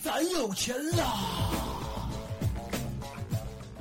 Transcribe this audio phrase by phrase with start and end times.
[0.00, 1.50] 咱有钱啦！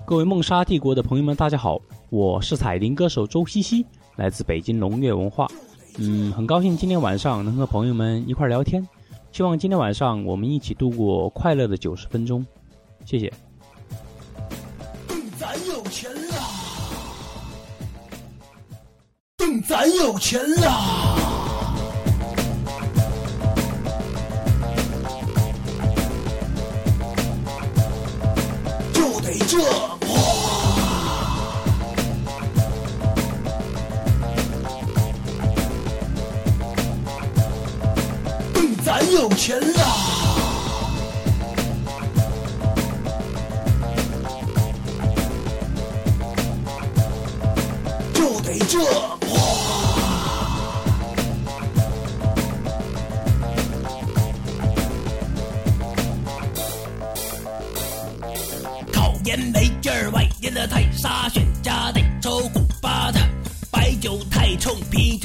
[0.03, 3.85] 各位梦莎帝国的朋友们，大家好，我是彩铃歌手周西西，
[4.15, 5.47] 来自北京龙悦文化。
[5.99, 8.87] 嗯，很高兴今天晚上能和朋友们一块聊天，
[9.31, 12.43] 希望今天晚上我们一起度过快乐的九十分钟。
[13.05, 13.31] 谢谢。
[15.37, 16.37] 咱有钱啦！
[19.67, 21.06] 咱有钱啦！
[29.57, 29.97] 这哇，
[38.85, 39.83] 咱有钱啦！
[48.13, 48.77] 就得这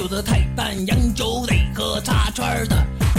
[0.02, 2.76] 酒的太淡，洋酒得喝插圈的，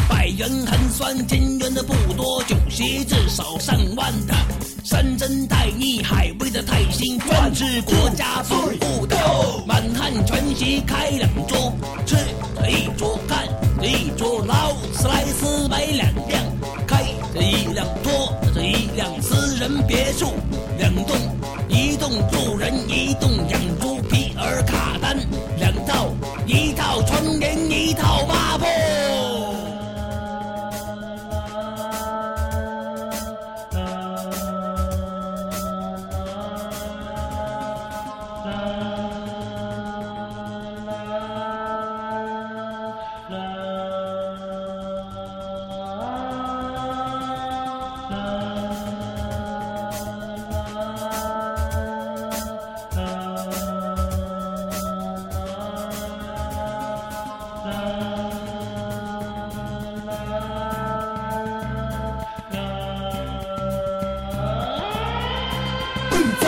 [0.10, 4.36] 百元寒酸，千元的不多，酒席至少上万的，
[4.84, 9.16] 山珍太腻，海味的太腥，专吃国家不顾的，
[9.66, 11.72] 满汉全席开两桌，
[12.06, 12.18] 吃
[12.62, 13.48] 这一桌看
[13.80, 16.44] 这一桌，劳斯莱斯买两辆，
[16.86, 20.34] 开这一辆拖着一辆私人别墅，
[20.78, 21.16] 两栋，
[21.70, 23.62] 一栋住人，一栋养
[27.74, 28.43] 一套吧。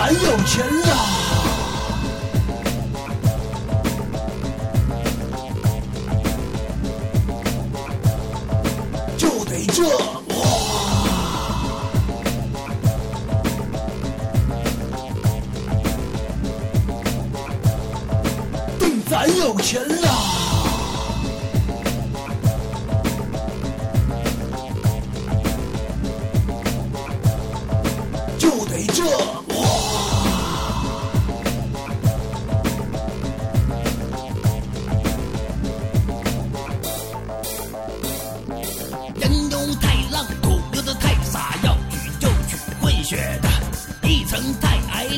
[0.07, 0.91] 咱有钱啦！
[9.17, 10.35] 就得这么，
[19.09, 20.25] 咱有钱啦！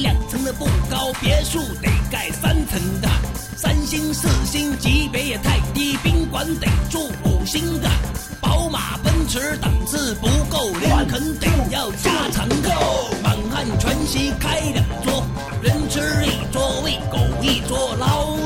[0.08, 3.10] 两层的不高，别墅得盖三层的。
[3.58, 7.90] 三星四星级别也太低，宾馆得住五星的。
[8.40, 12.70] 宝马奔驰档次不够，林肯得要加长的。
[13.22, 15.26] 满汉全席开两桌，
[15.62, 18.38] 人吃一桌，喂狗一桌，老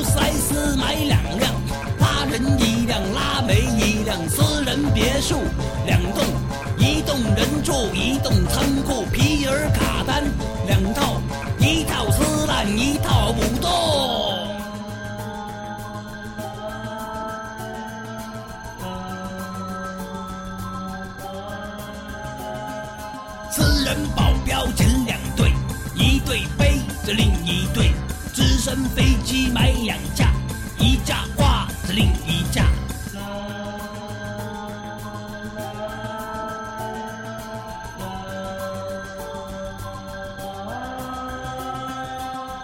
[23.51, 25.51] 私人保镖前两队，
[25.93, 27.93] 一队背着另一队，
[28.33, 30.31] 直升飞机买两架，
[30.79, 32.65] 一架挂着另一架。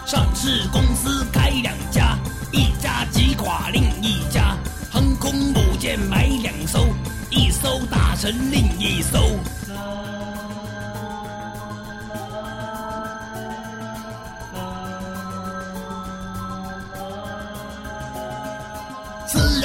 [0.05, 2.17] 上市公司开两家，
[2.53, 4.55] 一家击垮另一家，
[4.89, 6.87] 航空母舰买两艘，
[7.29, 9.37] 一艘打沉另一艘。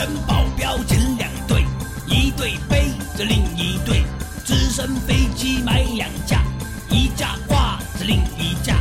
[0.03, 1.65] 人保镖前两队，
[2.09, 4.05] 一队背着另一队，
[4.45, 6.43] 直升飞机买两架，
[6.91, 8.75] 一架挂着另一架。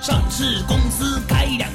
[0.00, 1.70] 上市公司开两